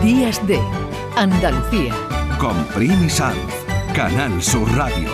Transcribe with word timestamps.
Días 0.00 0.46
de 0.46 0.60
Andalucía. 1.16 1.92
Con 2.38 2.54
Primi 2.66 3.10
Sanz, 3.10 3.36
Canal 3.92 4.40
Sur 4.40 4.70
Radio. 4.76 5.08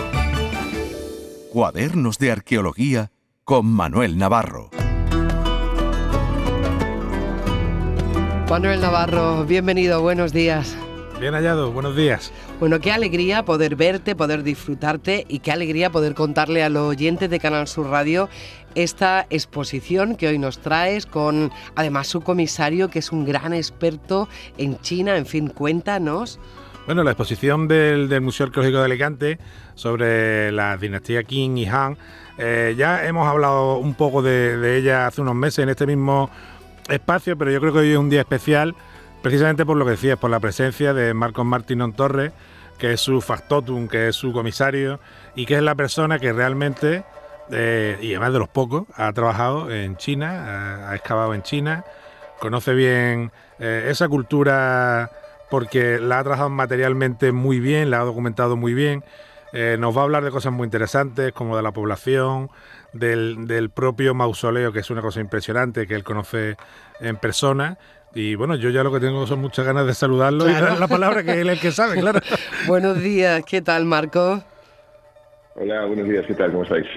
Cuadernos 1.51 2.19
de 2.19 2.31
Arqueología 2.31 3.11
con 3.43 3.65
Manuel 3.65 4.19
Navarro. 4.19 4.69
Manuel 8.47 8.81
Navarro, 8.81 9.43
bienvenido, 9.45 10.03
buenos 10.03 10.33
días. 10.33 10.77
Bien 11.19 11.33
hallado, 11.33 11.73
buenos 11.73 11.97
días. 11.97 12.31
Bueno, 12.61 12.79
qué 12.79 12.93
alegría 12.93 13.43
poder 13.43 13.75
verte, 13.75 14.15
poder 14.15 14.41
disfrutarte 14.41 15.25
y 15.27 15.39
qué 15.39 15.51
alegría 15.51 15.89
poder 15.89 16.13
contarle 16.13 16.63
a 16.63 16.69
los 16.69 16.83
oyentes 16.83 17.29
de 17.29 17.39
Canal 17.39 17.67
Sur 17.67 17.87
Radio 17.87 18.29
esta 18.73 19.27
exposición 19.29 20.15
que 20.15 20.29
hoy 20.29 20.39
nos 20.39 20.59
traes 20.59 21.05
con 21.05 21.51
además 21.75 22.07
su 22.07 22.21
comisario 22.21 22.89
que 22.89 22.99
es 22.99 23.11
un 23.11 23.25
gran 23.25 23.53
experto 23.53 24.29
en 24.57 24.79
China. 24.79 25.17
En 25.17 25.25
fin, 25.25 25.49
cuéntanos. 25.49 26.39
Bueno, 26.85 27.03
la 27.03 27.11
exposición 27.11 27.67
del, 27.67 28.21
Museo 28.21 28.45
Arqueológico 28.45 28.79
de 28.79 28.85
Alicante 28.85 29.39
sobre 29.75 30.53
la 30.53 30.77
dinastía 30.77 31.23
Qing 31.23 31.57
y 31.57 31.65
Han, 31.65 31.97
eh, 32.37 32.75
ya 32.77 33.05
hemos 33.05 33.27
hablado 33.27 33.77
un 33.79 33.93
poco 33.93 34.21
de, 34.21 34.55
de 34.55 34.77
ella 34.77 35.07
hace 35.07 35.19
unos 35.19 35.35
meses 35.35 35.59
en 35.59 35.69
este 35.69 35.85
mismo 35.85 36.29
espacio, 36.87 37.37
pero 37.37 37.51
yo 37.51 37.59
creo 37.59 37.73
que 37.73 37.79
hoy 37.79 37.91
es 37.91 37.97
un 37.97 38.09
día 38.09 38.21
especial 38.21 38.73
precisamente 39.21 39.65
por 39.65 39.77
lo 39.77 39.85
que 39.85 39.91
decías, 39.91 40.17
por 40.17 40.29
la 40.29 40.39
presencia 40.39 40.93
de 40.93 41.13
Marcos 41.13 41.45
Martínez 41.45 41.95
Torres, 41.95 42.31
que 42.77 42.93
es 42.93 43.01
su 43.01 43.21
factotum, 43.21 43.87
que 43.87 44.07
es 44.07 44.15
su 44.15 44.31
comisario 44.31 44.99
y 45.35 45.45
que 45.45 45.55
es 45.55 45.61
la 45.61 45.75
persona 45.75 46.17
que 46.17 46.31
realmente, 46.33 47.03
eh, 47.51 47.97
y 48.01 48.11
además 48.11 48.33
de 48.33 48.39
los 48.39 48.49
pocos, 48.49 48.85
ha 48.95 49.11
trabajado 49.13 49.69
en 49.69 49.97
China, 49.97 50.89
ha, 50.89 50.95
excavado 50.95 51.33
en 51.33 51.43
China, 51.43 51.83
conoce 52.39 52.73
bien 52.73 53.31
eh, 53.59 53.87
esa 53.89 54.07
cultura 54.07 55.11
porque 55.49 55.99
la 55.99 56.19
ha 56.19 56.23
trabajado 56.23 56.49
materialmente 56.49 57.31
muy 57.31 57.59
bien, 57.59 57.89
la 57.89 57.99
ha 57.99 58.03
documentado 58.03 58.55
muy 58.55 58.73
bien. 58.73 59.03
Eh, 59.51 59.77
nos 59.79 59.97
va 59.97 60.01
a 60.01 60.03
hablar 60.03 60.23
de 60.23 60.29
cosas 60.29 60.53
muy 60.53 60.65
interesantes 60.65 61.33
como 61.33 61.57
de 61.57 61.63
la 61.63 61.71
población, 61.71 62.49
del, 62.93 63.47
del 63.47 63.71
propio 63.71 64.13
mausoleo, 64.13 64.71
que 64.71 64.79
es 64.79 64.89
una 64.89 65.01
cosa 65.01 65.19
impresionante 65.19 65.87
que 65.87 65.95
él 65.95 66.03
conoce 66.03 66.55
en 66.99 67.17
persona 67.17 67.77
y 68.13 68.35
bueno, 68.35 68.55
yo 68.55 68.69
ya 68.69 68.83
lo 68.83 68.91
que 68.91 68.99
tengo 68.99 69.25
son 69.27 69.39
muchas 69.39 69.65
ganas 69.65 69.85
de 69.85 69.93
saludarlo 69.93 70.49
y 70.49 70.53
dar 70.53 70.79
la 70.79 70.87
palabra 70.87 71.23
que 71.23 71.41
él 71.41 71.49
es 71.49 71.57
el 71.57 71.59
que 71.59 71.71
sabe, 71.71 71.99
claro. 71.99 72.19
buenos 72.67 72.99
días, 72.99 73.43
¿qué 73.45 73.61
tal, 73.61 73.85
Marco? 73.85 74.43
Hola, 75.55 75.85
buenos 75.85 76.07
días, 76.07 76.25
¿qué 76.25 76.33
tal? 76.33 76.51
¿Cómo 76.51 76.63
estáis? 76.63 76.87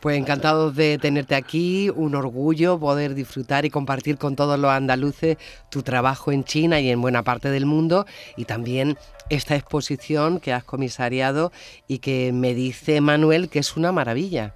Pues 0.00 0.18
encantados 0.18 0.74
de 0.76 0.98
tenerte 0.98 1.34
aquí, 1.34 1.90
un 1.94 2.14
orgullo 2.14 2.78
poder 2.78 3.14
disfrutar 3.14 3.64
y 3.64 3.70
compartir 3.70 4.16
con 4.16 4.34
todos 4.34 4.58
los 4.58 4.70
andaluces 4.70 5.36
tu 5.70 5.82
trabajo 5.82 6.32
en 6.32 6.44
China 6.44 6.80
y 6.80 6.90
en 6.90 7.00
buena 7.02 7.22
parte 7.22 7.50
del 7.50 7.66
mundo 7.66 8.06
y 8.36 8.46
también 8.46 8.96
esta 9.28 9.56
exposición 9.56 10.40
que 10.40 10.52
has 10.52 10.64
comisariado 10.64 11.52
y 11.86 11.98
que 11.98 12.32
me 12.32 12.54
dice 12.54 13.00
Manuel 13.00 13.48
que 13.48 13.58
es 13.58 13.76
una 13.76 13.92
maravilla. 13.92 14.54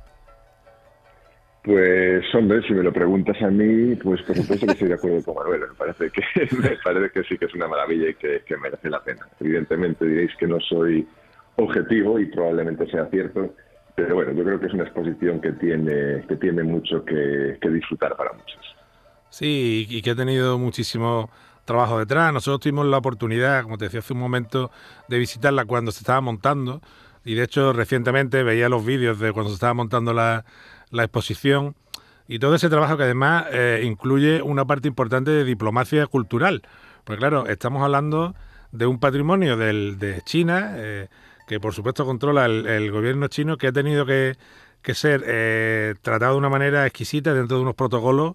Pues 1.64 2.22
hombre, 2.34 2.60
si 2.68 2.74
me 2.74 2.82
lo 2.82 2.92
preguntas 2.92 3.40
a 3.40 3.48
mí, 3.48 3.96
pues 3.96 4.20
por 4.20 4.36
supuesto 4.36 4.66
que 4.66 4.72
estoy 4.72 4.88
de 4.88 4.94
acuerdo 4.94 5.22
con 5.24 5.34
Manuel. 5.36 5.60
Me 5.60 5.74
parece 5.74 6.10
que, 6.10 6.22
me 6.58 6.76
parece 6.84 7.10
que 7.10 7.24
sí 7.24 7.38
que 7.38 7.46
es 7.46 7.54
una 7.54 7.66
maravilla 7.66 8.10
y 8.10 8.14
que, 8.14 8.56
merece 8.58 8.90
la 8.90 9.02
pena. 9.02 9.26
Evidentemente 9.40 10.04
diréis 10.04 10.30
que 10.38 10.46
no 10.46 10.60
soy 10.60 11.08
objetivo 11.56 12.20
y 12.20 12.26
probablemente 12.26 12.86
sea 12.90 13.06
cierto, 13.06 13.54
pero 13.94 14.14
bueno, 14.14 14.32
yo 14.32 14.44
creo 14.44 14.60
que 14.60 14.66
es 14.66 14.74
una 14.74 14.82
exposición 14.82 15.40
que 15.40 15.52
tiene, 15.52 16.22
que 16.28 16.36
tiene 16.36 16.64
mucho 16.64 17.02
que, 17.02 17.56
disfrutar 17.62 18.14
para 18.14 18.34
muchos. 18.34 18.76
Sí, 19.30 19.86
y 19.88 20.02
que 20.02 20.10
ha 20.10 20.14
tenido 20.14 20.58
muchísimo 20.58 21.30
trabajo 21.64 21.98
detrás. 21.98 22.30
Nosotros 22.30 22.60
tuvimos 22.60 22.84
la 22.84 22.98
oportunidad, 22.98 23.62
como 23.62 23.78
te 23.78 23.86
decía 23.86 24.00
hace 24.00 24.12
un 24.12 24.20
momento, 24.20 24.70
de 25.08 25.18
visitarla 25.18 25.64
cuando 25.64 25.92
se 25.92 26.00
estaba 26.00 26.20
montando. 26.20 26.82
Y 27.24 27.36
de 27.36 27.44
hecho, 27.44 27.72
recientemente 27.72 28.42
veía 28.42 28.68
los 28.68 28.84
vídeos 28.84 29.18
de 29.18 29.32
cuando 29.32 29.48
se 29.48 29.54
estaba 29.54 29.72
montando 29.72 30.12
la, 30.12 30.44
la 30.90 31.04
exposición 31.04 31.74
y 32.26 32.38
todo 32.38 32.54
ese 32.54 32.68
trabajo 32.68 32.96
que 32.96 33.02
además 33.02 33.46
eh, 33.52 33.82
incluye 33.84 34.40
una 34.42 34.64
parte 34.64 34.88
importante 34.88 35.30
de 35.30 35.44
diplomacia 35.44 36.06
cultural. 36.06 36.62
Porque 37.04 37.18
claro, 37.18 37.46
estamos 37.46 37.82
hablando 37.82 38.34
de 38.72 38.86
un 38.86 38.98
patrimonio 38.98 39.56
del, 39.56 39.98
de 39.98 40.22
China, 40.22 40.72
eh, 40.76 41.08
que 41.46 41.60
por 41.60 41.74
supuesto 41.74 42.06
controla 42.06 42.46
el, 42.46 42.90
gobierno 42.90 43.28
chino, 43.28 43.58
que 43.58 43.68
ha 43.68 43.72
tenido 43.72 44.06
que, 44.06 44.36
ser 44.94 45.22
eh, 45.26 45.94
tratado 46.02 46.32
de 46.32 46.38
una 46.38 46.48
manera 46.48 46.86
exquisita 46.86 47.34
dentro 47.34 47.58
de 47.58 47.62
unos 47.62 47.74
protocolos 47.74 48.34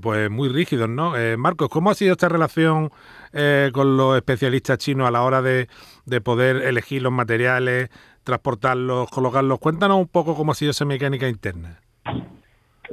pues 0.00 0.30
muy 0.30 0.48
rígidos, 0.48 0.88
¿no? 0.88 1.14
Marcos, 1.38 1.68
¿cómo 1.68 1.90
ha 1.90 1.94
sido 1.94 2.12
esta 2.12 2.28
relación 2.28 2.90
con 3.72 3.96
los 3.96 4.16
especialistas 4.16 4.78
chinos 4.78 5.06
a 5.06 5.10
la 5.10 5.22
hora 5.22 5.40
de, 5.42 5.68
de 6.04 6.20
poder 6.20 6.56
elegir 6.56 7.02
los 7.02 7.12
materiales, 7.12 7.88
transportarlos, 8.24 9.08
colocarlos? 9.10 9.58
Cuéntanos 9.58 9.98
un 9.98 10.08
poco 10.08 10.34
cómo 10.34 10.52
ha 10.52 10.54
sido 10.54 10.72
esa 10.72 10.84
mecánica 10.84 11.28
interna. 11.28 11.80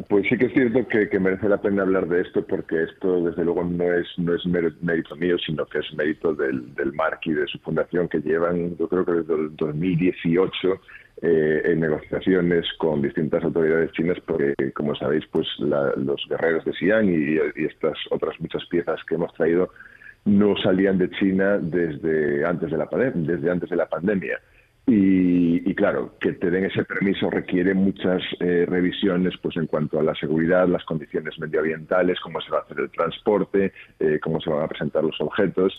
Pues 0.09 0.25
sí 0.28 0.38
que 0.38 0.47
es 0.47 0.53
cierto 0.53 0.85
que, 0.88 1.19
merece 1.19 1.47
la 1.47 1.61
pena 1.61 1.83
hablar 1.83 2.07
de 2.07 2.22
esto 2.22 2.45
porque 2.45 2.83
esto 2.83 3.23
desde 3.23 3.45
luego 3.45 3.63
no 3.63 3.94
es 3.94 4.07
no 4.17 4.35
es 4.35 4.45
mérito 4.45 5.16
mío, 5.16 5.38
sino 5.45 5.66
que 5.66 5.79
es 5.79 5.94
mérito 5.94 6.33
del, 6.33 6.75
del 6.75 6.91
MARC 6.91 7.28
y 7.28 7.33
de 7.33 7.47
su 7.47 7.59
fundación 7.59 8.09
que 8.09 8.19
llevan, 8.19 8.75
yo 8.78 8.89
creo 8.89 9.05
que 9.05 9.13
desde 9.13 9.34
el 9.34 9.55
2018 9.55 10.81
eh, 11.22 11.61
en 11.63 11.79
negociaciones 11.79 12.66
con 12.78 13.01
distintas 13.01 13.41
autoridades 13.41 13.89
chinas 13.94 14.17
porque, 14.25 14.53
como 14.73 14.95
sabéis, 14.95 15.25
pues 15.31 15.47
los 15.59 16.22
guerreros 16.29 16.66
de 16.66 16.73
Xi'an 16.73 17.07
y, 17.07 17.61
y, 17.61 17.66
estas 17.66 17.97
otras 18.11 18.38
muchas 18.41 18.66
piezas 18.66 19.00
que 19.07 19.16
hemos 19.16 19.34
traído 19.34 19.69
no 20.25 20.57
salían 20.57 20.97
de 20.97 21.09
China 21.11 21.57
desde 21.57 22.44
antes 22.45 22.69
de 22.69 22.78
la, 22.78 22.89
desde 23.13 23.50
antes 23.50 23.69
de 23.69 23.75
la 23.78 23.88
pandemia. 23.88 24.39
Y, 24.88 25.73
claro, 25.73 26.13
que 26.19 26.34
te 26.34 26.51
den 26.51 26.66
ese 26.66 26.84
permiso 26.84 27.29
requiere 27.31 27.73
muchas 27.73 28.22
eh, 28.40 28.66
revisiones 28.68 29.34
pues 29.41 29.57
en 29.57 29.66
cuanto 29.66 30.00
a 30.00 30.03
la 30.03 30.13
seguridad, 30.13 30.68
las 30.68 30.84
condiciones 30.85 31.40
medioambientales, 31.40 32.19
cómo 32.19 32.40
se 32.40 32.51
va 32.51 32.59
a 32.59 32.62
hacer 32.62 32.79
el 32.79 32.91
transporte, 32.91 33.73
eh, 34.00 34.19
cómo 34.22 34.40
se 34.40 34.50
van 34.51 34.63
a 34.63 34.68
presentar 34.68 35.03
los 35.03 35.19
objetos. 35.19 35.73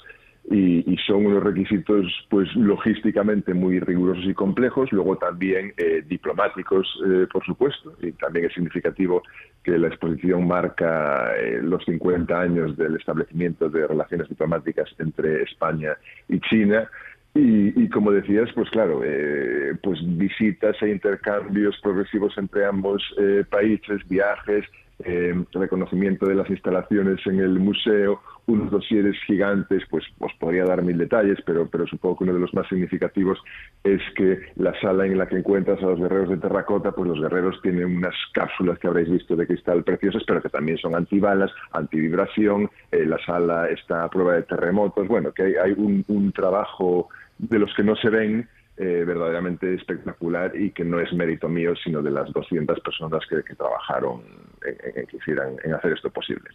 Y, 0.48 0.96
son 1.06 1.26
unos 1.26 1.42
requisitos 1.42 2.06
pues 2.30 2.52
logísticamente 2.56 3.54
muy 3.54 3.78
rigurosos 3.78 4.24
y 4.24 4.34
complejos, 4.34 4.90
luego 4.90 5.16
también 5.16 5.72
eh, 5.76 6.02
diplomáticos, 6.06 6.88
por 7.32 7.44
supuesto, 7.44 7.96
y 8.00 8.12
también 8.12 8.46
es 8.46 8.54
significativo 8.54 9.22
que 9.62 9.78
la 9.78 9.88
exposición 9.88 10.46
marca 10.46 11.32
los 11.62 11.84
50 11.84 12.40
años 12.40 12.76
del 12.76 12.96
establecimiento 12.96 13.68
de 13.68 13.86
relaciones 13.86 14.28
diplomáticas 14.28 14.88
entre 14.98 15.42
España 15.42 15.96
y 16.28 16.40
China, 16.40 16.88
y, 17.38 17.88
como 17.90 18.12
decías, 18.12 18.48
pues 18.54 18.70
claro, 18.70 19.02
eh, 19.04 19.74
pues 19.82 19.98
visitas 20.16 20.76
e 20.82 20.90
intercambios 20.90 21.78
progresivos 21.82 22.36
entre 22.38 22.64
ambos 22.64 23.02
eh, 23.18 23.44
países, 23.48 24.06
viajes, 24.08 24.64
eh, 25.04 25.44
reconocimiento 25.52 26.26
de 26.26 26.34
las 26.34 26.48
instalaciones 26.48 27.20
en 27.26 27.40
el 27.40 27.58
museo, 27.58 28.22
unos 28.46 28.70
dosieres 28.70 29.16
gigantes, 29.26 29.82
pues 29.90 30.04
os 30.18 30.32
podría 30.34 30.64
dar 30.64 30.82
mil 30.82 30.96
detalles, 30.96 31.38
pero, 31.44 31.68
pero 31.68 31.86
supongo 31.86 32.16
que 32.16 32.24
uno 32.24 32.32
de 32.32 32.40
los 32.40 32.54
más 32.54 32.66
significativos 32.68 33.38
es 33.84 34.00
que 34.14 34.40
la 34.54 34.72
sala 34.80 35.04
en 35.04 35.18
la 35.18 35.26
que 35.26 35.36
encuentras 35.36 35.82
a 35.82 35.86
los 35.86 35.98
guerreros 36.00 36.30
de 36.30 36.38
terracota, 36.38 36.92
pues 36.92 37.10
los 37.10 37.20
guerreros 37.20 37.60
tienen 37.60 37.96
unas 37.96 38.14
cápsulas 38.32 38.78
que 38.78 38.86
habréis 38.86 39.10
visto 39.10 39.36
de 39.36 39.46
cristal 39.46 39.84
preciosas, 39.84 40.22
pero 40.26 40.40
que 40.40 40.48
también 40.48 40.78
son 40.78 40.94
antibalas, 40.94 41.50
antivibración, 41.72 42.70
la 42.90 43.18
sala 43.26 43.68
está 43.68 44.04
a 44.04 44.08
prueba 44.08 44.34
de 44.34 44.44
terremotos, 44.44 45.06
bueno, 45.08 45.32
que 45.32 45.42
hay, 45.42 45.54
hay 45.56 45.72
un 45.76 46.32
trabajo 46.32 47.08
de 47.38 47.58
los 47.58 47.72
que 47.74 47.82
no 47.82 47.96
se 47.96 48.10
ven 48.10 48.48
eh, 48.78 49.04
verdaderamente 49.06 49.74
espectacular 49.74 50.54
y 50.54 50.70
que 50.70 50.84
no 50.84 51.00
es 51.00 51.12
mérito 51.12 51.48
mío, 51.48 51.74
sino 51.82 52.02
de 52.02 52.10
las 52.10 52.30
200 52.32 52.78
personas 52.80 53.22
que, 53.26 53.54
trabajaron 53.54 54.22
en, 54.62 55.06
hicieran, 55.12 55.56
en 55.64 55.74
hacer 55.74 55.92
esto 55.92 56.10
posible. 56.10 56.50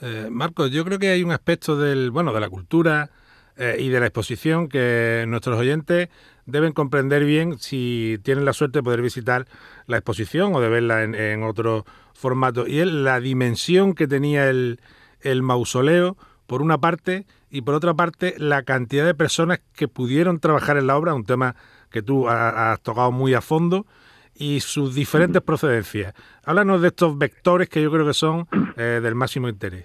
Eh, 0.00 0.28
Marcos, 0.30 0.70
yo 0.70 0.84
creo 0.84 0.98
que 0.98 1.10
hay 1.10 1.22
un 1.22 1.30
aspecto 1.30 1.76
del, 1.76 2.10
bueno, 2.10 2.32
de 2.32 2.40
la 2.40 2.48
cultura 2.48 3.10
eh, 3.58 3.76
y 3.78 3.90
de 3.90 4.00
la 4.00 4.06
exposición 4.06 4.68
que 4.68 5.26
nuestros 5.28 5.58
oyentes 5.58 6.08
deben 6.46 6.72
comprender 6.72 7.24
bien 7.24 7.58
si 7.58 8.18
tienen 8.22 8.46
la 8.46 8.54
suerte 8.54 8.78
de 8.78 8.82
poder 8.82 9.02
visitar 9.02 9.44
la 9.86 9.98
exposición 9.98 10.54
o 10.54 10.60
de 10.62 10.70
verla 10.70 11.04
en, 11.04 11.42
otro 11.42 11.84
formato. 12.14 12.66
Y 12.66 12.80
es 12.80 12.90
la 12.90 13.20
dimensión 13.20 13.94
que 13.94 14.08
tenía 14.08 14.48
el, 14.48 14.80
el 15.20 15.42
mausoleo, 15.42 16.16
por 16.46 16.62
una 16.62 16.78
parte, 16.78 17.26
y 17.52 17.60
por 17.60 17.74
otra 17.74 17.92
parte 17.94 18.34
la 18.38 18.62
cantidad 18.62 19.04
de 19.04 19.14
personas 19.14 19.60
que 19.76 19.86
pudieron 19.86 20.40
trabajar 20.40 20.78
en 20.78 20.86
la 20.86 20.96
obra, 20.96 21.14
un 21.14 21.24
tema 21.24 21.54
que 21.90 22.00
tú 22.02 22.26
has 22.26 22.80
tocado 22.80 23.12
muy 23.12 23.34
a 23.34 23.42
fondo, 23.42 23.86
y 24.34 24.60
sus 24.60 24.94
diferentes 24.94 25.42
procedencias. 25.42 26.14
Háblanos 26.44 26.80
de 26.80 26.88
estos 26.88 27.16
vectores 27.18 27.68
que 27.68 27.82
yo 27.82 27.92
creo 27.92 28.06
que 28.06 28.14
son 28.14 28.46
eh, 28.78 29.00
del 29.02 29.14
máximo 29.14 29.50
interés. 29.50 29.84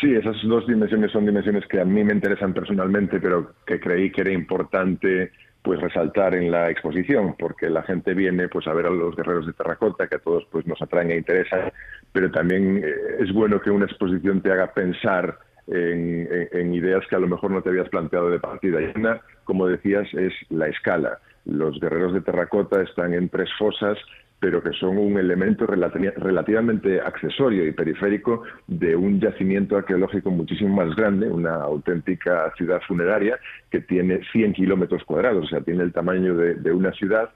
Sí, 0.00 0.14
esas 0.14 0.36
dos 0.44 0.66
dimensiones 0.66 1.12
son 1.12 1.26
dimensiones 1.26 1.66
que 1.68 1.80
a 1.80 1.84
mí 1.84 2.02
me 2.02 2.14
interesan 2.14 2.54
personalmente, 2.54 3.20
pero 3.20 3.52
que 3.66 3.78
creí 3.78 4.10
que 4.10 4.22
era 4.22 4.32
importante 4.32 5.30
pues 5.62 5.80
resaltar 5.80 6.34
en 6.34 6.50
la 6.50 6.70
exposición, 6.70 7.36
porque 7.38 7.68
la 7.68 7.82
gente 7.82 8.12
viene 8.14 8.48
pues 8.48 8.66
a 8.66 8.72
ver 8.72 8.86
a 8.86 8.90
los 8.90 9.14
guerreros 9.14 9.46
de 9.46 9.52
terracota, 9.52 10.06
que 10.08 10.16
a 10.16 10.18
todos 10.18 10.46
pues 10.50 10.66
nos 10.66 10.80
atraen 10.80 11.10
e 11.10 11.16
interesan, 11.16 11.70
pero 12.12 12.30
también 12.30 12.82
eh, 12.84 12.94
es 13.20 13.32
bueno 13.32 13.60
que 13.60 13.70
una 13.70 13.86
exposición 13.86 14.42
te 14.42 14.52
haga 14.52 14.72
pensar 14.72 15.38
en, 15.66 16.74
ideas 16.74 17.06
que 17.08 17.16
a 17.16 17.20
lo 17.20 17.28
mejor 17.28 17.50
no 17.50 17.62
te 17.62 17.70
habías 17.70 17.88
planteado 17.88 18.30
de 18.30 18.40
partida. 18.40 18.80
Y 18.80 18.92
una, 18.96 19.20
como 19.44 19.66
decías, 19.66 20.06
es 20.14 20.32
la 20.50 20.68
escala. 20.68 21.18
Los 21.44 21.78
guerreros 21.80 22.14
de 22.14 22.20
terracota 22.20 22.82
están 22.82 23.14
en 23.14 23.28
tres 23.28 23.50
fosas 23.58 23.98
pero 24.44 24.62
que 24.62 24.72
son 24.72 24.98
un 24.98 25.16
elemento 25.16 25.66
relativamente 25.66 27.00
accesorio 27.00 27.66
y 27.66 27.72
periférico 27.72 28.42
de 28.66 28.94
un 28.94 29.18
yacimiento 29.18 29.74
arqueológico 29.74 30.30
muchísimo 30.30 30.76
más 30.84 30.94
grande, 30.94 31.28
una 31.28 31.54
auténtica 31.62 32.52
ciudad 32.54 32.82
funeraria 32.86 33.38
que 33.70 33.80
tiene 33.80 34.20
100 34.32 34.52
kilómetros 34.52 35.02
cuadrados, 35.04 35.46
o 35.46 35.48
sea, 35.48 35.62
tiene 35.62 35.82
el 35.82 35.94
tamaño 35.94 36.36
de, 36.36 36.72
una 36.72 36.92
ciudad 36.92 37.30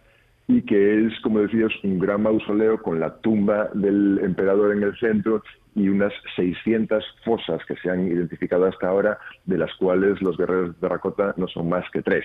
y 0.48 0.60
que 0.60 1.06
es, 1.06 1.18
como 1.22 1.40
decías, 1.40 1.72
un 1.82 1.98
gran 1.98 2.24
mausoleo 2.24 2.82
con 2.82 3.00
la 3.00 3.16
tumba 3.20 3.70
del 3.72 4.20
emperador 4.22 4.76
en 4.76 4.82
el 4.82 4.94
centro 4.98 5.42
y 5.78 5.88
unas 5.88 6.12
600 6.36 7.04
fosas 7.24 7.64
que 7.66 7.76
se 7.76 7.90
han 7.90 8.06
identificado 8.08 8.66
hasta 8.66 8.88
ahora, 8.88 9.18
de 9.44 9.58
las 9.58 9.72
cuales 9.76 10.20
los 10.20 10.36
guerreros 10.36 10.78
de 10.80 10.88
Rakota 10.88 11.34
no 11.36 11.46
son 11.48 11.68
más 11.68 11.88
que 11.90 12.02
tres. 12.02 12.24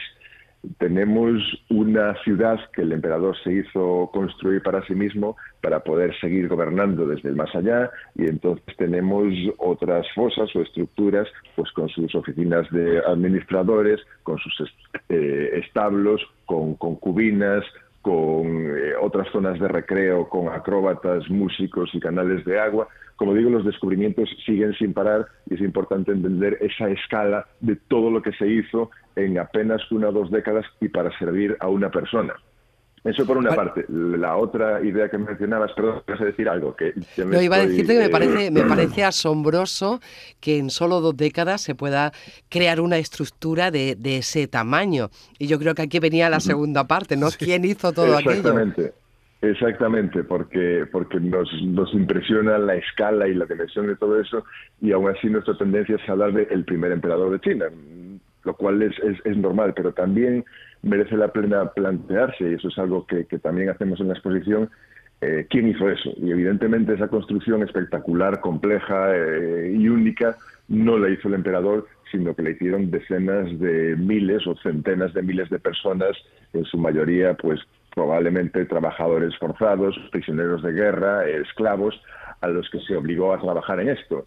Tenemos 0.78 1.42
una 1.70 2.16
ciudad 2.24 2.58
que 2.74 2.84
el 2.84 2.94
emperador 2.94 3.36
se 3.44 3.52
hizo 3.52 4.10
construir 4.14 4.64
para 4.64 4.86
sí 4.88 4.96
mismo 4.96 5.36
para 5.62 5.82
poder 5.82 6.18
seguir 6.22 6.48
gobernando 6.48 7.06
desde 7.06 7.30
el 7.30 7.36
más 7.36 7.54
allá 7.54 7.92
y 8.16 8.28
entonces 8.28 8.74
tenemos 8.78 9.34
otras 9.58 10.08
fosas 10.16 10.56
o 10.56 10.62
estructuras 10.62 11.28
pues 11.58 11.70
con 11.74 11.90
sus 11.90 12.16
oficinas 12.16 12.66
de 12.72 13.00
administradores, 13.06 14.00
con 14.24 14.38
sus 14.38 14.74
eh, 15.10 15.50
establos, 15.66 16.22
con 16.46 16.76
concubinas, 16.76 17.66
con 18.04 18.78
eh, 18.78 18.94
otras 19.02 19.30
zonas 19.32 19.58
de 19.60 19.68
recreo, 19.68 20.28
con 20.28 20.50
acróbatas, 20.50 21.28
músicos 21.30 21.90
y 21.94 22.02
canales 22.02 22.44
de 22.46 22.60
agua. 22.60 22.90
Como 23.16 23.34
digo, 23.34 23.50
los 23.50 23.66
descubrimientos 23.66 24.30
siguen 24.46 24.74
sin 24.74 24.94
parar 24.94 25.26
y 25.50 25.56
es 25.56 25.62
importante 25.62 26.12
entender 26.12 26.58
esa 26.60 26.90
escala 26.90 27.48
de 27.62 27.78
todo 27.88 28.12
lo 28.12 28.22
que 28.22 28.34
se 28.34 28.46
hizo 28.46 28.92
en 29.16 29.40
apenas 29.40 29.90
una 29.90 30.10
o 30.10 30.12
dos 30.12 30.30
décadas 30.32 30.66
y 30.82 30.90
para 30.90 31.18
servir 31.18 31.56
a 31.62 31.70
una 31.70 31.90
persona. 31.90 32.34
Eso 33.04 33.26
por 33.26 33.38
una 33.38 33.54
parte. 33.54 33.86
La 33.90 34.38
otra 34.38 34.82
idea 34.82 35.10
que 35.10 35.18
mencionabas, 35.18 35.74
perdón, 35.74 36.04
vas 36.08 36.22
a 36.22 36.26
decir 36.26 36.48
algo 36.48 36.74
que... 36.76 36.94
no, 37.18 37.42
iba 37.42 37.58
a 37.58 37.66
decirte 37.66 37.94
que 37.94 38.00
me 38.00 38.10
parece, 38.10 38.50
me 38.50 38.62
parece 38.68 39.04
asombroso 39.04 40.00
que 40.40 40.58
en 40.58 40.70
solo 40.70 41.02
dos 41.02 41.18
décadas 41.18 41.62
se 41.62 41.76
pueda 41.76 42.14
crear 42.50 42.80
una 42.80 42.98
estructura 42.98 43.72
de, 43.72 43.98
ese 44.04 44.48
tamaño. 44.48 45.10
Y 45.38 45.48
yo 45.48 45.60
creo 45.60 45.76
que 45.76 45.82
aquí 45.82 46.00
venía 46.00 46.30
la 46.30 46.40
segunda 46.40 46.86
parte, 46.88 47.18
¿no? 47.18 47.28
¿Quién 47.38 47.66
hizo 47.66 47.92
todo 47.92 48.18
Exactamente. 48.18 48.94
Exactamente, 49.42 50.24
porque, 50.24 50.86
porque 50.90 51.20
nos, 51.20 51.50
nos 51.64 51.94
impresiona 51.94 52.58
la 52.58 52.76
escala 52.76 53.28
y 53.28 53.34
la 53.34 53.46
dimensión 53.46 53.88
de 53.88 53.98
todo 53.98 54.18
eso, 54.18 54.46
y 54.80 54.94
aún 54.94 55.10
así 55.10 55.28
nuestra 55.28 55.58
tendencia 55.58 55.98
es 55.98 56.10
hablar 56.10 56.32
del 56.32 56.48
el 56.50 56.64
primer 56.64 56.94
emperador 56.94 57.30
de 57.32 57.42
China 57.42 57.66
lo 58.44 58.56
cual 58.56 58.82
es, 58.82 58.94
es, 59.24 59.38
normal, 59.38 59.74
pero 59.76 59.94
también 59.94 60.46
merece 60.84 61.18
la 61.18 61.30
pena 61.30 61.72
plantearse, 61.72 62.52
y 62.52 62.54
eso 62.54 62.68
es 62.68 62.78
algo 62.78 63.06
que, 63.08 63.24
también 63.40 63.70
hacemos 63.70 64.00
en 64.00 64.10
la 64.10 64.14
exposición, 64.14 64.70
eh, 65.22 65.48
quién 65.50 65.68
hizo 65.70 65.90
eso. 65.90 66.12
Y 66.18 66.32
evidentemente 66.32 66.94
esa 66.94 67.08
construcción 67.08 67.64
espectacular, 67.64 68.40
compleja 68.42 69.16
eh, 69.16 69.74
y 69.76 69.88
única 69.88 70.38
no 70.68 70.98
la 70.98 71.10
hizo 71.10 71.30
el 71.30 71.36
emperador, 71.36 71.88
sino 72.12 72.36
que 72.36 72.44
la 72.44 72.52
hicieron 72.52 72.92
decenas 72.92 73.60
de 73.60 73.96
miles 73.96 74.46
o 74.46 74.56
centenas 74.58 75.14
de 75.14 75.24
miles 75.24 75.50
de 75.50 75.60
personas, 75.60 76.12
en 76.54 76.66
su 76.66 76.78
mayoría 76.78 77.34
pues 77.34 77.60
probablemente 77.96 78.66
trabajadores 78.66 79.36
forzados, 79.38 79.96
prisioneros 80.12 80.62
de 80.64 80.74
guerra, 80.74 81.28
esclavos, 81.28 82.00
a 82.42 82.48
los 82.48 82.70
que 82.70 82.80
se 82.82 82.96
obligó 82.96 83.34
a 83.34 83.40
trabajar 83.40 83.80
en 83.80 83.90
esto. 83.90 84.26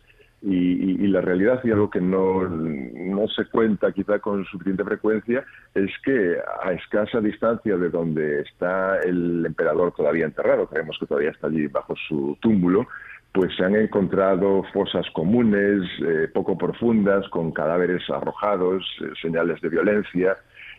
Y, 0.49 1.09
la 1.09 1.21
realidad, 1.21 1.61
y 1.65 1.73
algo 1.73 1.91
que 1.91 2.01
no, 2.01 2.49
no 2.49 3.27
se 3.27 3.47
cuenta 3.47 3.91
quizá 3.91 4.21
con 4.21 4.45
suficiente 4.45 4.85
frecuencia, 4.85 5.45
es 5.75 5.91
que 6.05 6.37
a 6.63 6.73
escasa 6.73 7.21
distancia 7.21 7.77
de 7.77 7.91
donde 7.91 8.43
está 8.43 9.01
el 9.01 9.45
emperador 9.45 9.93
todavía 9.93 10.25
enterrado, 10.25 10.69
creemos 10.69 10.97
que 11.01 11.07
todavía 11.07 11.31
está 11.31 11.49
allí 11.49 11.67
bajo 11.67 11.97
su 12.09 12.39
túmulo, 12.41 12.87
pues 13.33 13.57
se 13.57 13.65
han 13.65 13.75
encontrado 13.75 14.63
fosas 14.73 15.05
comunes, 15.11 15.83
eh, 16.07 16.29
poco 16.33 16.57
profundas, 16.57 17.29
con 17.29 17.51
cadáveres 17.51 18.09
arrojados, 18.09 18.85
eh, 19.01 19.11
señales 19.21 19.61
de 19.61 19.69
violencia, 19.69 20.37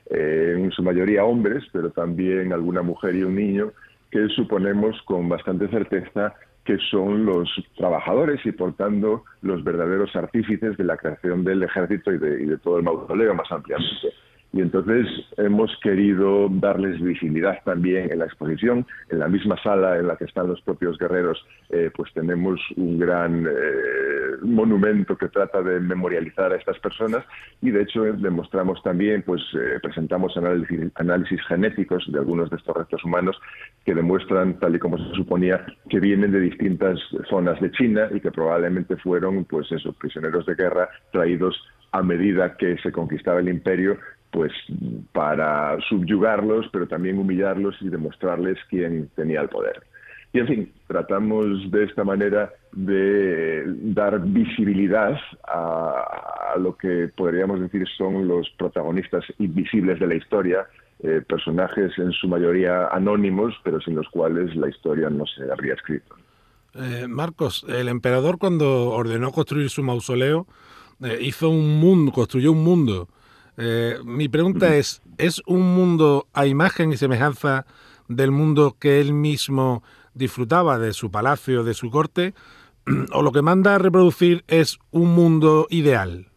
eh, 0.09 0.55
en 0.57 0.71
su 0.71 0.81
mayoría 0.81 1.25
hombres, 1.25 1.65
pero 1.73 1.91
también 1.91 2.53
alguna 2.53 2.83
mujer 2.83 3.15
y 3.15 3.23
un 3.23 3.35
niño, 3.35 3.73
que 4.11 4.29
suponemos 4.29 5.01
con 5.03 5.27
bastante 5.27 5.67
certeza 5.67 6.33
que 6.67 6.77
son 6.91 7.25
los 7.25 7.49
trabajadores 7.77 8.45
y 8.45 8.51
por 8.51 8.75
tanto 8.75 9.23
los 9.41 9.63
verdaderos 9.63 10.13
artífices 10.17 10.75
de 10.75 10.83
la 10.83 10.97
creación 10.97 11.45
del 11.45 11.63
ejército 11.63 12.11
y 12.11 12.17
de, 12.17 12.43
y 12.43 12.45
de 12.45 12.57
todo 12.57 12.77
el 12.77 12.83
mausoleo 12.83 13.33
más 13.33 13.49
ampliamente. 13.49 14.09
Y 14.51 14.61
entonces 14.61 15.07
hemos 15.37 15.71
querido 15.81 16.47
darles 16.49 17.01
visibilidad 17.01 17.57
también 17.63 18.11
en 18.11 18.19
la 18.19 18.25
exposición. 18.25 18.85
En 19.09 19.19
la 19.19 19.27
misma 19.27 19.55
sala 19.61 19.97
en 19.97 20.07
la 20.07 20.17
que 20.17 20.25
están 20.25 20.47
los 20.47 20.61
propios 20.61 20.97
guerreros, 20.97 21.37
eh, 21.69 21.89
pues 21.95 22.11
tenemos 22.13 22.59
un 22.75 22.99
gran 22.99 23.45
eh, 23.45 23.49
monumento 24.41 25.17
que 25.17 25.29
trata 25.29 25.61
de 25.61 25.79
memorializar 25.79 26.51
a 26.51 26.55
estas 26.55 26.79
personas 26.79 27.23
y 27.61 27.71
de 27.71 27.83
hecho 27.83 28.03
demostramos 28.03 28.81
también, 28.83 29.23
pues 29.23 29.41
eh, 29.53 29.79
presentamos 29.81 30.35
análisis, 30.37 30.91
análisis 30.95 31.41
genéticos 31.47 32.03
de 32.11 32.19
algunos 32.19 32.49
de 32.49 32.57
estos 32.57 32.75
restos 32.75 33.03
humanos 33.03 33.37
que 33.85 33.93
demuestran, 33.93 34.59
tal 34.59 34.75
y 34.75 34.79
como 34.79 34.97
se 34.97 35.15
suponía, 35.15 35.65
que 35.89 35.99
vienen 35.99 36.31
de 36.31 36.39
distintas 36.39 36.99
zonas 37.29 37.59
de 37.61 37.71
China 37.71 38.09
y 38.13 38.19
que 38.19 38.31
probablemente 38.31 38.97
fueron, 38.97 39.45
pues 39.45 39.71
esos 39.71 39.95
prisioneros 39.95 40.45
de 40.45 40.55
guerra 40.55 40.89
traídos 41.11 41.55
a 41.91 42.03
medida 42.03 42.57
que 42.57 42.77
se 42.79 42.91
conquistaba 42.91 43.39
el 43.39 43.49
imperio 43.49 43.97
pues 44.31 44.51
para 45.13 45.79
subyugarlos, 45.87 46.67
pero 46.71 46.87
también 46.87 47.17
humillarlos 47.17 47.75
y 47.81 47.89
demostrarles 47.89 48.57
quién 48.69 49.09
tenía 49.15 49.41
el 49.41 49.49
poder. 49.49 49.81
Y 50.33 50.39
en 50.39 50.47
fin, 50.47 50.73
tratamos 50.87 51.71
de 51.71 51.85
esta 51.85 52.03
manera 52.03 52.51
de 52.73 53.63
dar 53.65 54.19
visibilidad 54.21 55.17
a, 55.47 56.55
lo 56.59 56.75
que 56.75 57.09
podríamos 57.15 57.59
decir 57.59 57.87
son 57.97 58.27
los 58.27 58.49
protagonistas 58.57 59.23
invisibles 59.37 59.99
de 59.99 60.07
la 60.07 60.15
historia, 60.15 60.65
eh, 61.03 61.21
personajes 61.27 61.91
en 61.97 62.11
su 62.11 62.27
mayoría 62.27 62.87
anónimos, 62.87 63.53
pero 63.63 63.79
sin 63.81 63.95
los 63.95 64.07
cuales 64.09 64.55
la 64.55 64.69
historia 64.69 65.09
no 65.09 65.25
se 65.27 65.51
habría 65.51 65.75
escrito. 65.75 66.15
Eh, 66.73 67.07
Marcos, 67.07 67.65
el 67.69 67.87
emperador 67.87 68.37
cuando 68.37 68.89
ordenó 68.89 69.31
construir 69.31 69.69
su 69.69 69.83
mausoleo 69.83 70.47
eh, 71.03 71.17
hizo 71.21 71.49
un 71.49 71.79
mundo, 71.79 72.11
construyó 72.11 72.51
un 72.51 72.63
mundo 72.63 73.07
mi 74.05 74.29
pregunta 74.29 74.75
es, 74.75 75.01
¿es 75.17 75.41
un 75.47 75.73
mundo 75.73 76.27
a 76.31 76.45
imagen 76.45 76.91
y 76.91 76.97
semejanza 76.97 77.65
del 78.07 78.31
mundo 78.31 78.75
que 78.79 79.01
él 79.01 79.13
mismo 79.13 79.81
disfrutaba 80.17 80.79
de 80.79 80.93
su 80.93 81.11
palacio, 81.11 81.63
de 81.63 81.73
su 81.73 81.89
corte? 81.89 82.33
¿O 83.13 83.21
lo 83.21 83.31
que 83.31 83.41
manda 83.41 83.75
a 83.75 83.79
reproducir 83.79 84.43
es 84.47 84.79
un 84.91 85.13
mundo 85.13 85.67
ideal? 85.69 86.27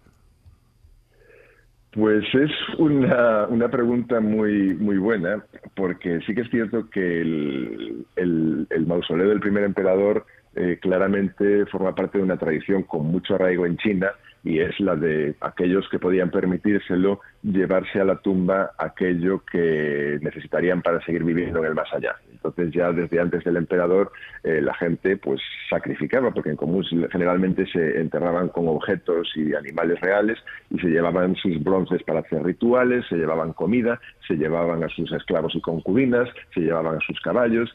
Pues 1.93 2.25
es 2.35 2.51
una, 2.79 3.47
una, 3.49 3.69
pregunta 3.69 4.21
muy, 4.21 4.75
muy 4.75 4.97
buena, 4.97 5.45
porque 5.75 6.21
sí 6.25 6.35
que 6.37 6.43
es 6.43 6.51
cierto 6.51 6.89
que 6.89 7.21
el, 7.21 8.87
mausoleo 8.87 9.29
del 9.29 9.41
primer 9.41 9.65
emperador 9.65 10.25
eh, 10.55 10.79
claramente 10.81 11.67
forma 11.67 11.95
parte 11.95 12.19
de 12.19 12.25
una 12.25 12.37
tradición 12.37 12.85
con 12.85 13.07
mucho 13.07 13.35
arraigo 13.35 13.67
en 13.67 13.77
China 13.77 14.13
y 14.45 14.61
es 14.61 14.79
la 14.81 14.97
de 14.97 15.35
aquellos 15.41 15.89
que 15.91 15.99
podían 15.99 16.31
permitírselo 16.31 17.21
llevarse 17.43 18.01
a 18.01 18.05
la 18.05 18.17
tumba 18.17 18.71
aquello 18.79 19.43
que 19.45 20.19
necesitarían 20.23 20.83
para 20.83 21.05
seguir 21.05 21.25
viviendo 21.25 21.59
en 21.59 21.67
el 21.67 21.75
más 21.75 21.93
allá. 21.93 22.17
Entonces 22.43 22.73
ya 22.73 22.91
desde 22.93 23.21
antes 23.21 23.45
del 23.45 23.57
emperador 23.57 24.13
eh, 24.43 24.61
la 24.63 24.75
gente 24.75 25.17
pues 25.17 25.41
sacrificaba, 25.69 26.31
porque 26.33 26.51
en 26.51 26.57
común 26.57 26.85
generalmente 27.11 27.67
se 27.67 28.01
enterraban 28.01 28.49
con 28.49 28.67
objetos 28.69 29.31
y 29.37 29.55
animales 29.55 30.01
reales 30.01 30.39
y 30.71 30.79
se 30.79 30.89
llevaban 30.89 31.37
sus 31.37 31.63
bronces 31.63 32.03
para 32.03 32.21
hacer 32.21 32.43
rituales, 32.43 33.05
se 33.09 33.17
llevaban 33.17 33.53
comida, 33.53 34.01
se 34.27 34.35
llevaban 34.35 34.83
a 34.83 34.89
sus 34.89 35.13
esclavos 35.13 35.55
y 35.55 35.61
concubinas, 35.61 36.29
se 36.55 36.61
llevaban 36.61 36.97
a 36.97 37.01
sus 37.01 37.21
caballos. 37.21 37.75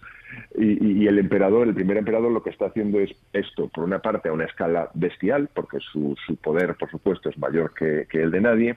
Y, 0.57 1.07
el 1.07 1.19
emperador, 1.19 1.67
el 1.67 1.75
primer 1.75 1.95
emperador, 1.95 2.29
lo 2.31 2.43
que 2.43 2.49
está 2.49 2.65
haciendo 2.65 2.99
es 2.99 3.09
esto, 3.31 3.69
por 3.69 3.85
una 3.85 3.99
parte 3.99 4.27
a 4.27 4.33
una 4.33 4.43
escala 4.43 4.89
bestial, 4.93 5.47
porque 5.53 5.77
su, 5.79 6.15
poder, 6.43 6.75
por 6.75 6.89
supuesto, 6.89 7.29
es 7.29 7.37
mayor 7.37 7.73
que 7.73 8.05
el 8.11 8.31
de 8.31 8.41
nadie, 8.41 8.75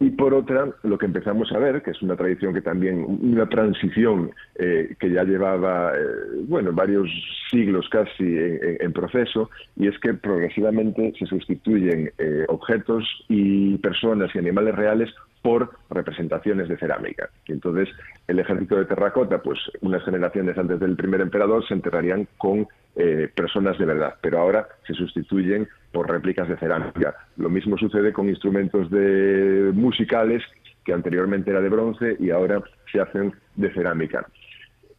y 0.00 0.10
por 0.10 0.32
otra, 0.32 0.68
lo 0.84 0.96
que 0.96 1.06
empezamos 1.06 1.50
a 1.50 1.58
ver, 1.58 1.82
que 1.82 1.90
es 1.90 2.00
una 2.02 2.14
tradición 2.14 2.54
que 2.54 2.60
también, 2.60 3.04
una 3.20 3.48
transición 3.48 4.30
eh, 4.54 4.94
que 5.00 5.10
ya 5.10 5.24
llevaba, 5.24 5.92
eh, 5.96 6.44
bueno, 6.46 6.72
varios 6.72 7.10
siglos 7.50 7.88
casi 7.90 8.24
en, 8.24 8.92
proceso, 8.92 9.50
y 9.74 9.88
es 9.88 9.98
que 9.98 10.14
progresivamente 10.14 11.12
se 11.18 11.26
sustituyen 11.26 12.12
eh, 12.16 12.44
objetos 12.48 13.04
y 13.28 13.76
personas 13.78 14.32
y 14.34 14.38
animales 14.38 14.76
reales 14.76 15.10
por 15.42 15.70
representaciones 15.90 16.68
de 16.68 16.76
cerámica. 16.76 17.28
Y 17.46 17.52
entonces 17.52 17.88
el 18.28 18.38
ejército 18.38 18.76
de 18.76 18.84
terracota, 18.84 19.42
pues 19.42 19.58
unas 19.80 20.04
generaciones 20.04 20.56
antes 20.58 20.78
del 20.78 20.94
primer 20.94 21.22
emperador, 21.22 21.66
se 21.66 21.74
enterrarían 21.74 22.28
con 22.38 22.68
eh, 23.00 23.30
personas 23.32 23.78
de 23.78 23.84
verdad, 23.84 24.16
pero 24.20 24.40
ahora 24.40 24.66
se 24.84 24.92
sustituyen 24.92 25.68
por 25.92 26.10
réplicas 26.10 26.48
de 26.48 26.56
cerámica. 26.56 27.14
Lo 27.36 27.48
mismo 27.48 27.78
sucede 27.78 28.12
con 28.12 28.28
instrumentos 28.28 28.90
de 28.90 29.70
musicales 29.72 30.42
que 30.84 30.92
anteriormente 30.92 31.48
era 31.52 31.60
de 31.60 31.68
bronce 31.68 32.16
y 32.18 32.30
ahora 32.30 32.60
se 32.90 33.00
hacen 33.00 33.32
de 33.54 33.72
cerámica. 33.72 34.26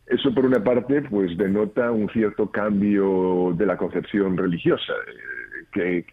Eso 0.08 0.34
por 0.34 0.46
una 0.46 0.64
parte 0.64 1.02
pues 1.02 1.38
denota 1.38 1.92
un 1.92 2.08
cierto 2.10 2.50
cambio 2.50 3.54
de 3.58 3.66
la 3.66 3.76
concepción 3.76 4.38
religiosa, 4.38 4.94
eh, 4.94 5.66
que 5.74 6.06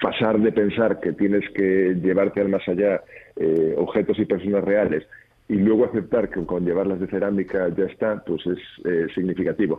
pasar 0.00 0.38
de 0.40 0.52
pensar 0.52 1.00
que 1.00 1.12
tienes 1.12 1.48
que 1.50 1.96
llevarte 2.02 2.40
al 2.40 2.48
más 2.48 2.66
allá 2.66 3.02
eh, 3.36 3.74
objetos 3.76 4.18
y 4.18 4.24
personas 4.24 4.64
reales 4.64 5.06
y 5.50 5.56
luego 5.56 5.84
aceptar 5.84 6.30
que 6.30 6.46
con 6.46 6.64
llevarlas 6.64 6.98
de 6.98 7.08
cerámica 7.08 7.68
ya 7.76 7.84
está, 7.84 8.24
pues 8.24 8.40
es 8.46 9.12
significativo. 9.14 9.78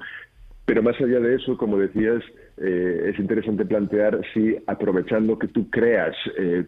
Pero 0.65 0.82
más 0.82 0.96
allá 1.00 1.20
de 1.20 1.36
eso, 1.36 1.58
como 1.58 1.77
decías, 1.77 2.24
es 2.58 3.20
interesante 3.20 3.65
plantear 3.65 4.22
si 4.34 4.55
aprovechando 4.65 5.38
que 5.38 5.50
tú 5.50 5.70
creas 5.70 6.15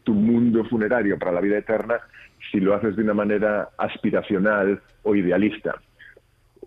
tu 0.03 0.13
mundo 0.13 0.65
funerario 0.65 1.17
para 1.17 1.31
la 1.31 1.39
vida 1.39 1.57
eterna, 1.57 1.99
si 2.51 2.59
lo 2.59 2.75
haces 2.75 2.95
de 2.95 3.03
una 3.03 3.13
manera 3.13 3.69
aspiracional 3.77 4.81
o 5.03 5.15
idealista. 5.15 5.81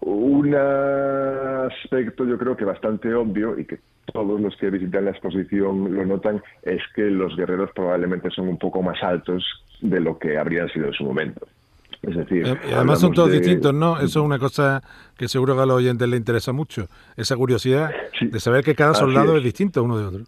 Un 0.00 0.54
aspecto 0.54 2.24
yo 2.24 2.38
creo 2.38 2.56
que 2.56 2.64
bastante 2.64 3.12
obvio 3.14 3.58
y 3.58 3.64
que 3.64 3.78
todos 4.12 4.40
los 4.40 4.56
que 4.56 4.70
visitan 4.70 5.04
la 5.04 5.10
exposición 5.10 5.92
lo 5.94 6.06
notan 6.06 6.42
es 6.62 6.80
que 6.94 7.02
los 7.02 7.36
guerreros 7.36 7.70
probablemente 7.74 8.30
son 8.30 8.48
un 8.48 8.58
poco 8.58 8.80
más 8.80 9.02
altos 9.02 9.44
de 9.82 10.00
lo 10.00 10.18
que 10.18 10.38
habrían 10.38 10.68
sido 10.70 10.86
en 10.86 10.92
su 10.94 11.04
momento. 11.04 11.46
Es 12.02 12.16
decir, 12.16 12.46
eh, 12.46 12.56
además 12.74 13.00
son 13.00 13.12
todos 13.12 13.30
distintos, 13.30 13.74
¿no? 13.74 13.96
Eso 13.96 14.20
es 14.20 14.24
una 14.24 14.38
cosa 14.38 14.82
que 15.16 15.28
seguro 15.28 15.56
que 15.56 15.62
a 15.62 15.66
los 15.66 15.76
oyentes 15.76 16.08
les 16.08 16.18
interesa 16.18 16.52
mucho, 16.52 16.86
esa 17.16 17.36
curiosidad 17.36 17.90
de 18.20 18.40
saber 18.40 18.64
que 18.64 18.74
cada 18.74 18.94
soldado 18.94 19.36
es 19.36 19.42
distinto 19.42 19.82
uno 19.82 19.98
de 19.98 20.06
otro. 20.06 20.24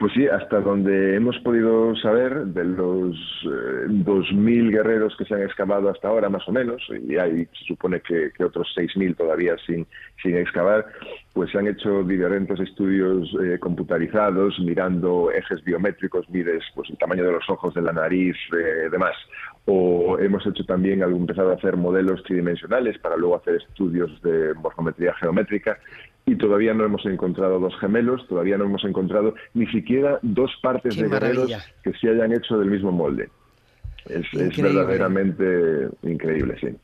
Pues 0.00 0.14
sí, 0.14 0.26
hasta 0.26 0.62
donde 0.62 1.14
hemos 1.14 1.38
podido 1.40 1.94
saber 1.96 2.46
de 2.46 2.64
los 2.64 3.14
eh, 3.44 3.86
2.000 3.86 4.70
guerreros 4.70 5.14
que 5.18 5.26
se 5.26 5.34
han 5.34 5.42
excavado 5.42 5.90
hasta 5.90 6.08
ahora, 6.08 6.30
más 6.30 6.48
o 6.48 6.52
menos, 6.52 6.82
y 7.06 7.18
hay, 7.18 7.44
se 7.44 7.64
supone 7.66 8.00
que, 8.00 8.32
otros 8.42 8.72
6.000 8.74 9.14
todavía 9.14 9.56
sin, 9.66 9.86
sin 10.22 10.38
excavar, 10.38 10.86
pues 11.34 11.50
se 11.50 11.58
han 11.58 11.66
hecho 11.66 12.02
diferentes 12.02 12.58
estudios 12.60 13.28
eh, 13.44 13.58
computarizados, 13.58 14.58
mirando 14.60 15.30
ejes 15.32 15.62
biométricos, 15.64 16.26
mides 16.30 16.64
pues, 16.74 16.88
el 16.88 16.96
tamaño 16.96 17.24
de 17.24 17.32
los 17.32 17.50
ojos, 17.50 17.74
de 17.74 17.82
la 17.82 17.92
nariz, 17.92 18.36
eh, 18.56 18.88
demás. 18.90 19.14
O 19.72 20.18
hemos 20.18 20.44
hecho 20.44 20.64
también, 20.64 21.00
empezado 21.00 21.52
a 21.52 21.54
hacer 21.54 21.76
modelos 21.76 22.24
tridimensionales 22.24 22.98
para 22.98 23.16
luego 23.16 23.36
hacer 23.36 23.54
estudios 23.54 24.10
de 24.20 24.52
morfometría 24.54 25.14
geométrica 25.14 25.78
y 26.26 26.34
todavía 26.34 26.74
no 26.74 26.84
hemos 26.84 27.06
encontrado 27.06 27.60
dos 27.60 27.78
gemelos, 27.78 28.26
todavía 28.26 28.58
no 28.58 28.64
hemos 28.64 28.84
encontrado 28.84 29.32
ni 29.54 29.68
siquiera 29.68 30.18
dos 30.22 30.50
partes 30.60 30.96
de 30.96 31.08
guerreros 31.08 31.52
que 31.84 31.92
se 31.92 32.08
hayan 32.08 32.32
hecho 32.32 32.58
del 32.58 32.68
mismo 32.68 32.90
molde. 32.90 33.28
Es, 34.06 34.26
es 34.34 34.60
verdaderamente 34.60 35.88
increíble, 36.02 36.56
sí. 36.60 36.76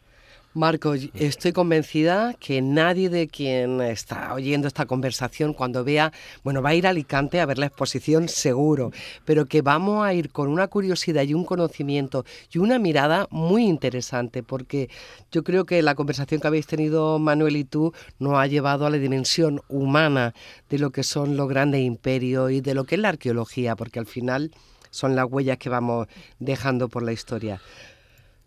Marco, 0.56 0.94
estoy 0.94 1.52
convencida 1.52 2.32
que 2.40 2.62
nadie 2.62 3.10
de 3.10 3.28
quien 3.28 3.82
está 3.82 4.32
oyendo 4.32 4.66
esta 4.66 4.86
conversación 4.86 5.52
cuando 5.52 5.84
vea, 5.84 6.14
bueno, 6.44 6.62
va 6.62 6.70
a 6.70 6.75
ir 6.75 6.86
a 6.86 6.90
Alicante 6.90 7.42
a 7.42 7.44
ver 7.44 7.58
la 7.58 7.66
exposición 7.66 8.26
seguro, 8.30 8.90
pero 9.26 9.44
que 9.44 9.60
vamos 9.60 10.02
a 10.06 10.14
ir 10.14 10.30
con 10.30 10.48
una 10.48 10.66
curiosidad 10.68 11.25
y 11.25 11.34
un 11.34 11.44
conocimiento 11.44 12.25
y 12.50 12.56
una 12.56 12.78
mirada 12.78 13.26
muy 13.30 13.66
interesante, 13.66 14.42
porque 14.42 14.88
yo 15.30 15.44
creo 15.44 15.66
que 15.66 15.82
la 15.82 15.94
conversación 15.94 16.40
que 16.40 16.46
habéis 16.46 16.66
tenido 16.66 17.18
Manuel 17.18 17.56
y 17.56 17.64
tú 17.64 17.92
nos 18.18 18.38
ha 18.38 18.46
llevado 18.46 18.86
a 18.86 18.90
la 18.90 18.96
dimensión 18.96 19.60
humana 19.68 20.32
de 20.70 20.78
lo 20.78 20.88
que 20.88 21.02
son 21.02 21.36
los 21.36 21.50
grandes 21.50 21.82
imperios 21.82 22.50
y 22.50 22.62
de 22.62 22.72
lo 22.72 22.84
que 22.84 22.94
es 22.94 23.00
la 23.02 23.10
arqueología, 23.10 23.76
porque 23.76 23.98
al 23.98 24.06
final 24.06 24.50
son 24.88 25.16
las 25.16 25.26
huellas 25.30 25.58
que 25.58 25.68
vamos 25.68 26.06
dejando 26.38 26.88
por 26.88 27.02
la 27.02 27.12
historia. 27.12 27.60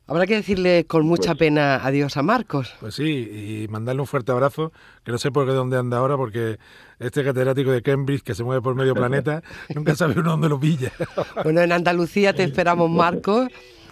Habrá 0.10 0.26
que 0.26 0.36
decirle 0.36 0.86
con 0.86 1.06
mucha 1.06 1.36
pues 1.36 1.38
pena 1.38 1.76
adiós 1.76 2.18
a 2.18 2.24
Marcos. 2.24 2.74
Pues 2.80 2.96
sí, 2.96 3.64
y 3.64 3.68
mandarle 3.70 4.02
un 4.02 4.08
fuerte 4.08 4.32
abrazo, 4.32 4.72
que 5.04 5.12
no 5.12 5.20
sé 5.20 5.30
por 5.32 5.46
qué 5.46 5.54
dónde 5.54 5.78
anda 5.78 5.98
ahora, 5.98 6.18
porque 6.18 6.58
este 6.98 7.24
catedrático 7.24 7.70
de 7.70 7.84
Cambridge, 7.84 8.24
que 8.24 8.34
se 8.34 8.44
mueve 8.44 8.62
por 8.64 8.74
medio 8.74 8.96
planeta, 8.96 9.44
nunca 9.76 9.96
sabe 9.96 10.20
uno 10.20 10.32
dónde 10.32 10.50
lo 10.50 10.60
pilla. 10.60 10.92
Bueno, 11.44 11.62
en 11.62 11.72
Andalucía 11.72 12.34
te 12.34 12.44
esperamos, 12.44 12.90
Marcos. 12.92 13.50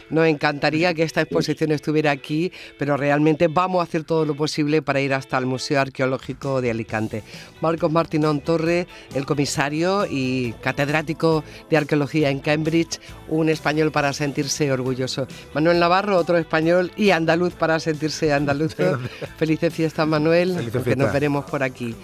Nos 0.09 0.27
encantaría 0.27 0.93
que 0.93 1.03
esta 1.03 1.21
exposición 1.21 1.71
estuviera 1.71 2.11
aquí, 2.11 2.51
pero 2.77 2.97
realmente 2.97 3.47
vamos 3.47 3.81
a 3.81 3.83
hacer 3.83 4.03
todo 4.03 4.25
lo 4.25 4.35
posible 4.35 4.81
para 4.81 5.01
ir 5.01 5.13
hasta 5.13 5.37
el 5.37 5.45
Museo 5.45 5.81
Arqueológico 5.81 6.61
de 6.61 6.71
Alicante. 6.71 7.23
Marcos 7.61 7.91
Martinón 7.91 8.41
Torre, 8.41 8.87
el 9.13 9.25
comisario 9.25 10.05
y 10.09 10.53
catedrático 10.61 11.43
de 11.69 11.77
arqueología 11.77 12.29
en 12.29 12.39
Cambridge, 12.39 12.99
un 13.27 13.49
español 13.49 13.91
para 13.91 14.13
sentirse 14.13 14.71
orgulloso. 14.71 15.27
Manuel 15.53 15.79
Navarro, 15.79 16.17
otro 16.17 16.37
español 16.37 16.91
y 16.95 17.11
andaluz 17.11 17.53
para 17.53 17.79
sentirse 17.79 18.33
andaluz. 18.33 18.75
Felices 19.37 19.73
fiestas, 19.73 20.07
Manuel, 20.07 20.71
que 20.83 20.95
nos 20.95 21.11
veremos 21.11 21.45
por 21.45 21.63
aquí. 21.63 21.95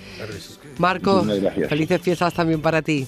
Marcos, 0.78 1.26
felices 1.70 2.02
fiestas 2.02 2.34
también 2.34 2.62
para 2.62 2.82
ti. 2.82 3.08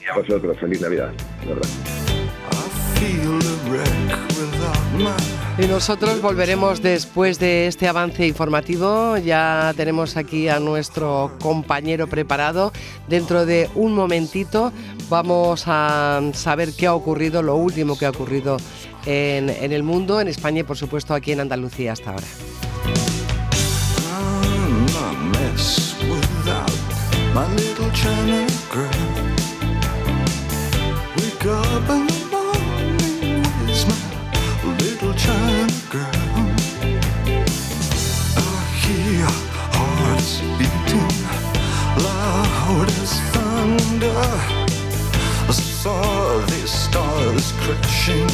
Y 0.00 0.10
a 0.10 0.14
vosotros, 0.14 0.58
feliz 0.58 0.80
Navidad. 0.80 1.12
Y 5.58 5.66
nosotros 5.66 6.20
volveremos 6.22 6.82
después 6.82 7.38
de 7.38 7.66
este 7.66 7.86
avance 7.86 8.26
informativo. 8.26 9.16
Ya 9.18 9.72
tenemos 9.76 10.16
aquí 10.16 10.48
a 10.48 10.58
nuestro 10.58 11.32
compañero 11.40 12.06
preparado. 12.06 12.72
Dentro 13.08 13.46
de 13.46 13.68
un 13.74 13.94
momentito 13.94 14.72
vamos 15.08 15.64
a 15.66 16.20
saber 16.32 16.72
qué 16.72 16.86
ha 16.86 16.94
ocurrido, 16.94 17.42
lo 17.42 17.56
último 17.56 17.98
que 17.98 18.06
ha 18.06 18.10
ocurrido 18.10 18.56
en, 19.06 19.50
en 19.50 19.72
el 19.72 19.82
mundo, 19.82 20.20
en 20.20 20.28
España 20.28 20.60
y 20.60 20.64
por 20.64 20.76
supuesto 20.76 21.14
aquí 21.14 21.32
en 21.32 21.40
Andalucía 21.40 21.92
hasta 21.92 22.10
ahora. 22.10 22.26
China 27.92 28.46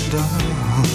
star 0.09 0.88